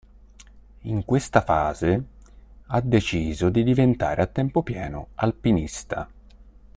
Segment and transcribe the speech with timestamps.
[0.85, 2.03] In questa fase,
[2.65, 6.09] ha deciso di diventare a tempo pieno alpinista.